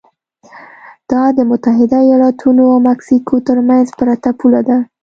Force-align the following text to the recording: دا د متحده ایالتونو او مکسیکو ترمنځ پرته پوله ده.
دا 1.11 1.23
د 1.37 1.39
متحده 1.51 1.99
ایالتونو 2.07 2.61
او 2.71 2.77
مکسیکو 2.89 3.35
ترمنځ 3.47 3.87
پرته 3.99 4.29
پوله 4.39 4.61
ده. 4.67 4.77